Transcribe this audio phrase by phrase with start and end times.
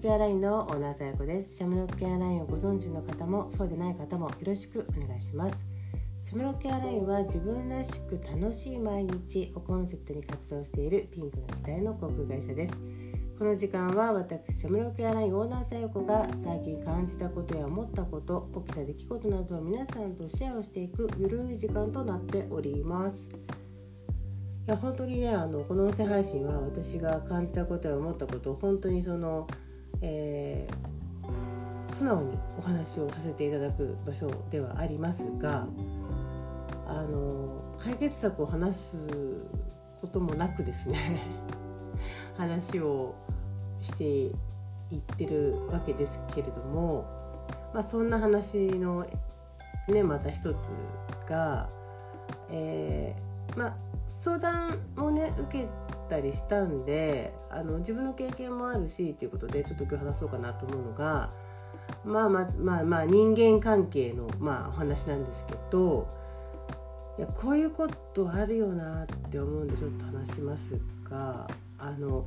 [0.00, 1.58] ケアラインのオーナーさやこです。
[1.58, 5.62] シャムロックケアラインをご存知の方もそうでない方もよろしくお願いします。
[6.24, 12.72] シャムロックケアラインは自分らしく楽しい毎日をコンセプトに活動しているピンクの機体の航空会社です。
[13.38, 23.28] この時間は私シャムロックケアラインオーナーさやこが最近感じたことや思ったこと起きた出来事などを皆さんとシェアをしていくゆるい時間となっております。
[24.66, 29.46] いや本当にねあのこの音声配信は私が感じたことや思ったことを本当にその、
[30.02, 35.66] えー、素直にお話をさせていただく場所ではありますが
[36.86, 38.96] あの解決策を話す
[40.00, 41.20] こともなくですね
[42.36, 43.14] 話を
[43.80, 47.04] していってるわけですけれども、
[47.72, 49.06] まあ、そんな話の
[49.88, 50.56] ねまた一つ
[51.28, 51.68] が、
[52.50, 55.68] えー、まあ相談をね受け
[56.10, 61.30] たりしたんであの自分の経験もあるしっていうことでちょっと今日話そうかなと思うのが
[62.04, 66.08] まあまあまあまあ人間関係の、まあ、お話なんですけど
[67.18, 72.26] いやこういうことあるよなって思うんでちょっと話しますがあの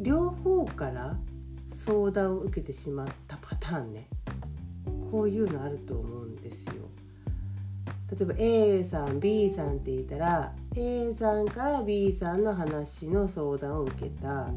[0.00, 1.16] 両方から
[1.72, 4.08] 相談を受けてしまったパターンね
[5.10, 6.74] こういうのあると思うんですよ。
[8.10, 14.48] 例えば A さん B さんって言ったら A さんから B さんの話の相談を受けた、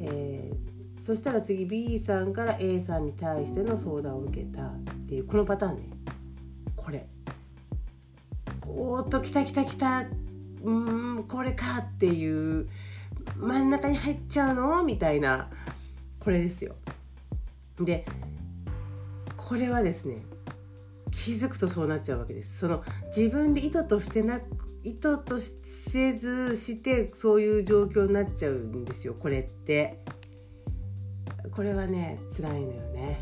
[0.00, 4.62] えー、そしたら次 B さんから A さんに対しての相談を受けた。
[4.62, 4.70] っ
[5.08, 5.82] ていうこのパターンね。
[6.76, 7.06] これ。
[8.66, 10.04] おっと来た来た来た。
[10.62, 12.68] うんこれかっていう
[13.36, 14.82] 真ん中に入っちゃうの？
[14.82, 15.48] みたいな。
[16.20, 16.74] これですよ。
[17.80, 18.04] で
[19.36, 20.22] これはですね
[21.10, 22.58] 気づくとそうなっちゃうわけです。
[22.58, 22.82] その
[23.16, 24.44] 自分で意図としてなく
[24.84, 30.02] 意図とせずしてそういう状況になっちゃうんですよこれって。
[31.50, 33.20] これはね辛いのよね。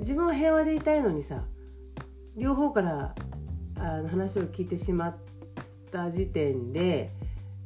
[0.00, 1.44] 自分は平和でいたいのにさ
[2.36, 3.14] 両方から
[3.76, 5.16] あの話を聞いてしまっ
[5.90, 7.10] た時点で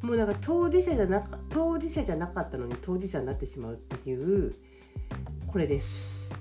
[0.01, 4.55] もうなんか当事者じゃなか当事者じゃなかったのに当事者になってしまうっていう
[5.47, 6.33] これです。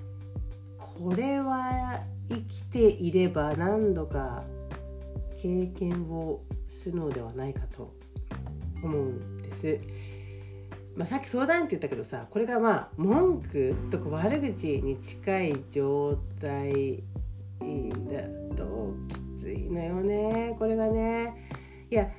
[0.78, 4.44] これは生きていれば何度か
[5.40, 7.92] 経験をするのではないかと
[8.82, 9.78] 思うんです。
[10.94, 17.02] まあ、さっき相談って言ったけどさこれがまあ文句とか悪口に近い状態
[17.60, 21.48] だときついのよねこれがね。
[21.90, 22.10] いや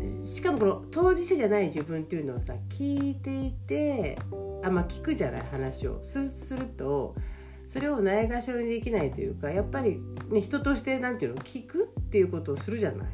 [0.00, 4.16] しかもこの当事者じゃない自分っていうのはさ聞いていて
[4.62, 7.16] あまあ聞くじゃない話をすると
[7.68, 13.08] それをないがしろにできないというかやっぱり、ね、人として何て言うの聞くっていうことをするじゃない。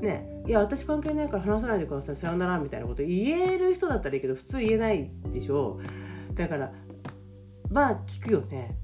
[0.00, 2.16] ね、いや私関係ないから話さないでください。
[2.16, 5.78] さよならみたいなこと言える人だったらいいけど普通言えないでしょ。
[6.34, 6.72] だから
[7.70, 8.78] まあ聞くよね。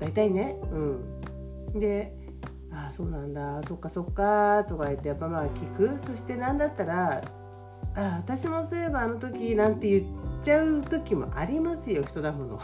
[0.00, 0.56] 大体ね。
[0.72, 1.78] うん。
[1.78, 2.12] で
[2.72, 3.62] 「ああそうなんだ。
[3.62, 5.96] そっかそっか」とか言ってやっぱまあ聞く。
[6.04, 7.22] そして何だったら
[7.94, 10.04] 「ああ私もそういえばあの時」なんて言っ
[10.42, 12.60] ちゃう時もありますよ人だもの。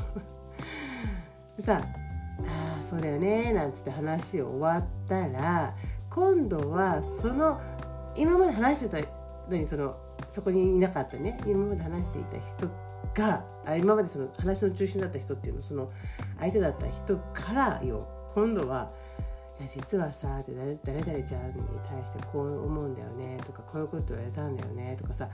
[1.62, 1.82] さ
[2.46, 5.74] ああそうだよねなんつって話を終わったら
[6.08, 7.60] 今度はその
[8.16, 9.96] 今まで話してたのにその
[10.32, 11.40] そこにいなかったね。
[11.46, 12.68] 今まで話していた人
[13.14, 15.90] があ今までその話の中心だった人っていうのその
[16.38, 18.90] 相手だった人からよ今度は
[19.58, 20.52] いや実はさって
[20.84, 21.54] 誰々ちゃんに
[21.88, 25.28] 対してこう思うんだよねとかこういうこと言われたんだよねとかさ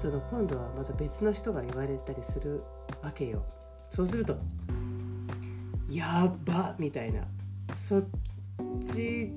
[0.00, 2.62] その今度はまた別の人が言われたりする
[3.02, 3.44] わけよ。
[3.90, 4.36] そうすると
[5.90, 7.22] やばみたいな。
[7.76, 8.04] そっ
[8.94, 9.32] ち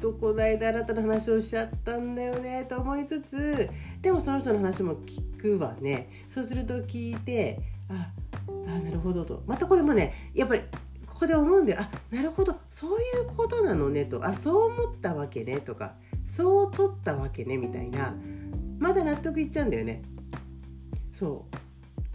[0.00, 3.70] とこないだあなたの話をしちゃったんだよねと思いつつ
[4.02, 6.08] でもその人の話も聞くわね。
[6.28, 8.10] そうすると聞いてあ
[8.46, 9.42] あなるほどと。
[9.46, 10.62] またこれもねやっぱり
[11.06, 12.56] ここで思うんであなるほど。
[12.70, 14.24] そういうことなのねと。
[14.24, 15.94] あそう思ったわけねとか
[16.26, 18.14] そう取ったわけねみたいな。
[18.78, 20.02] まだ納得いっちゃうんだよね。
[21.12, 21.63] そう。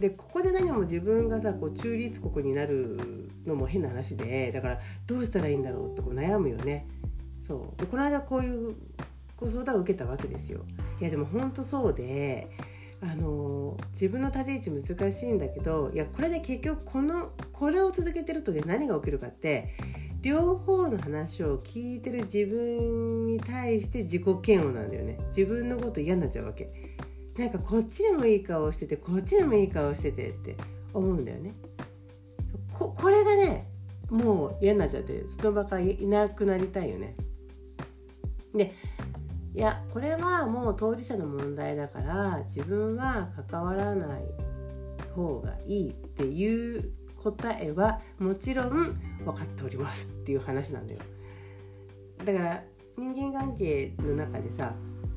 [0.00, 6.86] でここで何も自分がさこう中立国になるのも変な話でだからどうしたらいいんだろうってこう悩むよね。
[7.42, 8.74] そうでこの間こういう
[9.36, 10.60] ご相談を受けたわけですよ。
[11.00, 12.50] いやでも本当そうで
[13.02, 19.74] あの自分の立ち位置難しいんだけどいやこれで結局このこれを続けてるとね何が起きるかって
[20.22, 26.70] 両方の話を聞いてる自分に対して自己嫌悪なんだよね自分のこと嫌になっちゃうわけ
[27.38, 30.56] なんかこっちでもいい顔しててこっちでもいい顔しててって
[30.92, 31.54] 思うんだよね。
[32.72, 33.68] ここれがね
[34.10, 37.14] もう嫌になっちゃってその場からいなくなりたいよね。
[38.54, 38.74] で
[39.54, 44.22] いやこれはもう当事者の問題だから自分は関わらない
[45.14, 51.00] 方がいいっていう答えはもちろん分かっておりますっていう話なんだよ
[52.24, 52.62] だから
[52.96, 54.72] 人間関係の中でさ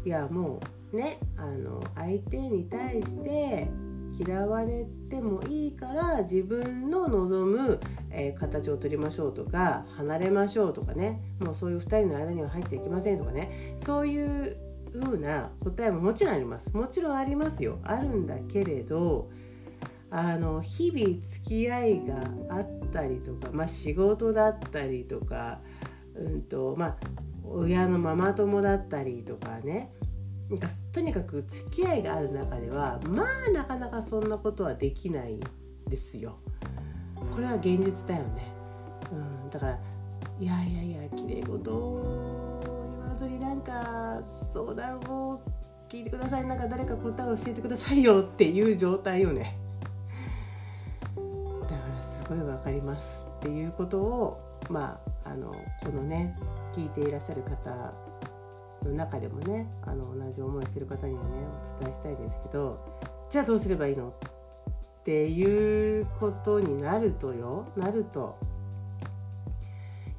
[0.05, 3.69] いやもうねあの相手に対して
[4.17, 7.79] 嫌われてもいいから自分の望む、
[8.11, 14.57] えー、形を取りましょうとか離れましょうとかねもうそういう2人の間には入っちゃいけませんとかねそういう
[15.01, 16.71] 風な答えももちろんあります。
[16.75, 17.79] もちろんありますよ。
[17.83, 19.31] あるんだけれど
[20.11, 22.17] あの日々付き合いが
[22.49, 25.59] あったりとか、まあ、仕事だったりとか、
[26.15, 26.97] うんとまあ、
[27.43, 29.91] 親のママ友だったりとかね
[30.59, 35.39] かとにかく付き合いがある中ではまあなかなかそんなことはできない
[35.89, 36.37] ですよ。
[37.31, 38.51] これは現実だよね。
[39.11, 39.79] うん、だから
[40.39, 42.61] いやいやいや綺麗事を
[42.99, 45.41] 言わずになんか相談を
[45.89, 49.57] 聞いてくださいなんか誰か答えを教えてくださいよっていう状態よね。
[51.69, 55.51] だからすごい分かりますっていうことをまああの
[55.83, 56.35] このね
[56.73, 57.93] 聞いていらっしゃる方
[58.83, 61.29] の中でもねあの同じ思いしてる方にはね
[61.79, 62.79] お伝えしたいですけど
[63.29, 64.09] じゃあどうすればいいの？
[64.09, 67.67] っていうことになるとよ。
[67.75, 68.37] なると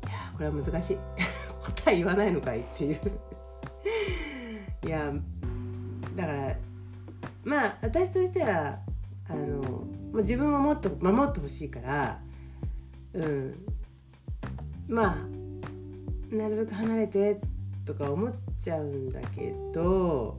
[0.06, 0.98] いやこれは難しい。
[1.84, 2.60] 答え言わないのかい？
[2.60, 3.00] っていう。
[4.84, 5.12] いや
[6.14, 6.56] だから
[7.44, 8.78] まあ私としては
[9.28, 9.84] あの
[10.16, 12.20] 自分をもっと守ってほしいから
[13.14, 13.66] うん。
[14.86, 15.16] まあ
[16.34, 17.46] なるべく離れてって
[17.84, 20.38] とか思っちゃうんだけど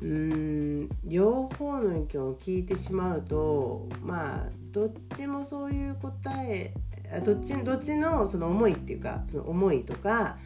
[0.00, 6.74] うーん両方の意見を聞いてしまうとまあどっちもそういう答え
[7.24, 10.38] どっちどっちのその思いっていうかその思いとか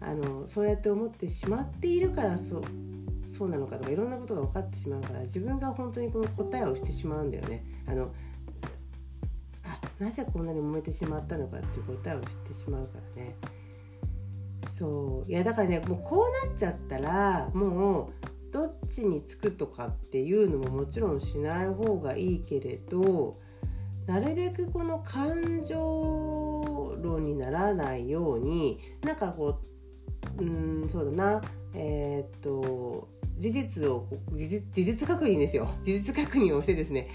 [0.00, 2.62] あのそうやって思ってしまっているからそう
[3.24, 7.64] そうなのかとかいろんなことが分かってしまうから自分が本当にこの答えをしてしまうんだよね。
[7.86, 8.10] あの
[9.64, 13.34] あなぜこんなに揉めてしまったのかっていう答えを知ってしまうからね。
[14.78, 15.30] そう。
[15.30, 23.38] いやだからねもうこうなっちゃったらもうどっちにつくとかっていうのももちろんしない方がいいけれど
[24.06, 29.60] なるべくこの感情論にならないようになんかこ
[30.38, 31.42] ううんそうだな。
[31.76, 35.68] えー、っと事実を事実事実確認ですよ。
[35.84, 37.08] 事実確認をしてですね、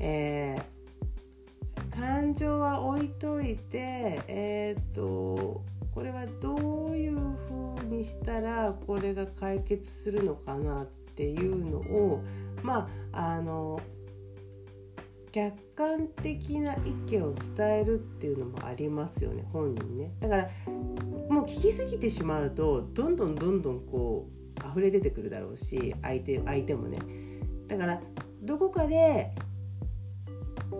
[0.00, 5.62] えー、感情は置いといてえー、っと
[5.98, 7.18] これはどういう
[7.48, 10.86] ふうにしたらこれが解決するのかなっ
[11.16, 12.22] ていうのを
[12.62, 13.80] まああの
[15.32, 20.12] 客観的な意見を伝えるっていうのもありますよね本人ね。
[20.20, 20.50] だから
[21.28, 24.28] もう聞きすぎてしまうとどんどんどんどんこ
[24.64, 27.00] う溢れ出てくるだろうし相手相手もね。
[27.66, 28.00] だから
[28.40, 29.32] どこかで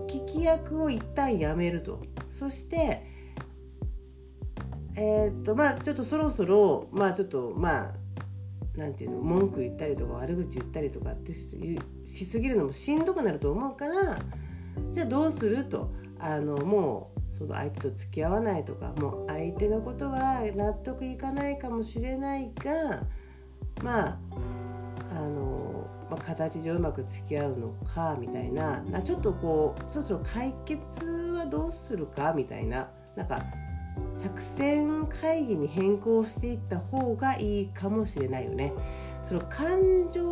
[0.06, 2.04] 聞き役を一旦やめると。
[2.30, 3.17] そして
[5.00, 14.18] えー、っとまあちょっとそろそろまあちょっとまあなんていうの文句言ったりとか悪口言ったりとかってしすぎるのもしんどくなると思うから
[14.92, 23.04] じゃあどうするとあのもうその相手と付き合わないとかもう相手のことは納得いかないかもしれないが
[23.84, 24.18] まあ
[25.12, 31.06] あの、まあ、形上うまく付き合うのかみたいなちょっとこうそろそろ解決
[31.36, 33.44] はどうするかみたいななんか
[34.22, 38.72] 作戦会議に変更していった方がいいかもしれないよね。
[39.22, 40.22] その感情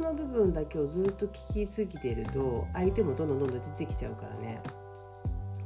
[0.00, 4.60] の部分だけをずっと聞きすぎてると相手もどんどんどんどん出てきちゃうからね。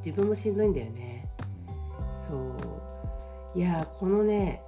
[0.05, 1.29] 自分もしんどいんだよね。
[2.27, 2.35] そ
[3.55, 3.59] う。
[3.59, 4.63] いやこのね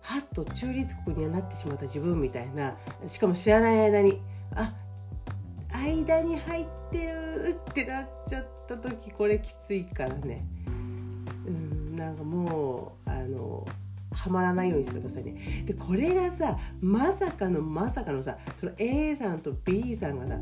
[0.00, 4.20] はっと中立国にはなってしまった自分みたいなしかも知らない間に
[4.54, 4.74] あ
[5.72, 10.44] 間に入ってるってなっちゃった時これきついからね。
[11.46, 11.77] うん。
[11.98, 13.66] なんかもうあの
[14.12, 15.64] はまらないようにしてくださいね。
[15.66, 20.38] でこれがさまさかのまさかのさその A さんと B さんがさ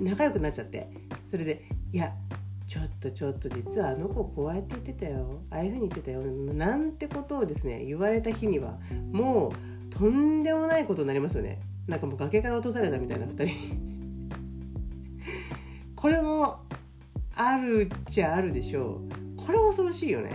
[0.00, 0.88] 仲良くなっちゃって。
[1.30, 2.12] それでいや
[2.68, 5.40] ちょっとちょっと実はあの子こうやって言ってたよ。
[5.50, 6.22] ああいうふうに言ってたよ。
[6.22, 8.78] なんてことをですね言われた日には
[9.12, 9.52] もう
[9.94, 11.60] とんでもないことになりますよね。
[11.86, 13.92] なんかもう崖から落とされたみたいな2人。
[15.96, 16.60] これも
[17.34, 19.02] あるっちゃあるでしょ
[19.36, 19.42] う。
[19.44, 20.30] これ恐ろしいよね。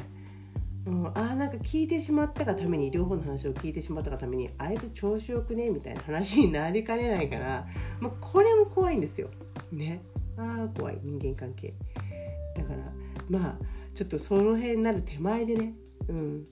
[0.88, 7.68] うん、あなんか聞いてしまったがために両方の話を聞いてしまったがためにあいつ調子よくねみたいな話になりかねないから、
[8.00, 9.30] まあ、これも怖いんですよ。
[9.70, 10.02] ね。
[10.38, 11.00] ああ怖い。
[11.04, 11.74] 人間関係。
[12.56, 12.80] だから
[13.30, 13.56] まあ
[13.94, 15.74] ちょっとその辺になる手前でね、
[16.08, 16.46] うん、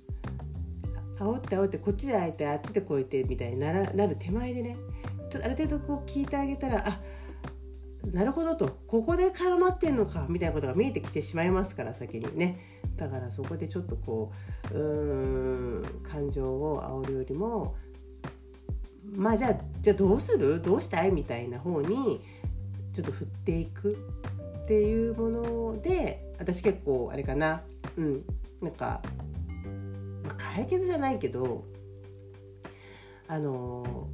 [1.18, 4.76] 煽って煽ってこっちで開いてあっちで越えてみたいにならなる手前でね。
[5.30, 7.00] ちょっとある程度こう聞いてあげたらあ
[8.12, 8.80] なるほどと。
[8.88, 12.75] ここで絡まってんのかみたいなことが見えてきてしまいますから先にね。
[12.96, 14.32] だからそこでちょっとこ
[14.72, 17.76] ううん感情を煽るよりも
[19.16, 20.62] まあじゃあじゃあどうする？
[20.62, 21.12] どうしたい？
[21.12, 22.22] みたいな方に
[22.94, 23.98] ちょっと振っていく
[24.64, 27.62] っていうもので私結構あれかな。
[27.98, 28.24] うん。
[28.62, 29.02] なんか、
[30.24, 31.66] まあ解決じゃないけど
[33.28, 34.08] あの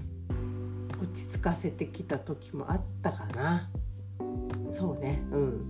[1.02, 3.70] 落ち着かせてきた時もあったかな。
[4.72, 5.24] そうね。
[5.32, 5.68] うん。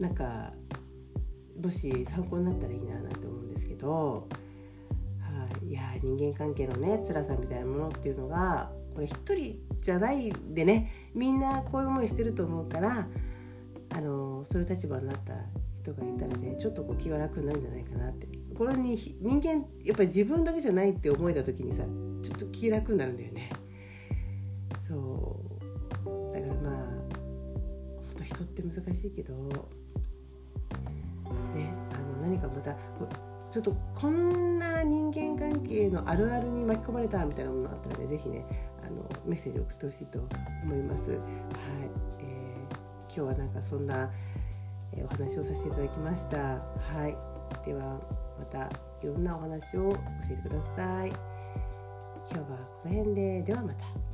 [0.00, 0.52] なんか
[1.60, 4.28] もし参考になったらいいななんて思うんですけど、
[5.20, 13.06] はい、いや人間関係のね辛さみたいなものっていうのがこれ一人じゃないでねみんなこういう思いしてると思うから
[13.90, 15.34] あのそういう立場になった
[15.82, 21.84] 人がいたらねちょっとこう気が楽になるんじゃないかなってこれに人間やっぱり自分だけじゃないって思えた時にさ
[22.22, 23.50] ちょっと気楽になるんだよね
[24.86, 25.40] そ
[26.04, 29.34] うだからまあほんと人って難しいけど
[32.42, 33.16] あの何かまた
[33.50, 38.44] ちょっとこんな人間関係のあるあるに巻き込まれたみたいなものがあったらね是非ね
[38.84, 40.18] あのメッセージを送ってほしいと
[40.64, 41.10] 思います。
[41.10, 41.20] はい、
[42.20, 42.42] えー
[43.14, 44.10] 今日はなんかそんな、
[44.94, 46.38] えお話をさせていただきました。
[46.38, 48.00] はい、では
[48.38, 48.70] また
[49.02, 49.98] いろんなお話を教
[50.30, 51.08] えてください。
[51.10, 51.18] 今
[52.30, 52.44] 日は
[52.82, 54.11] この辺でではまた。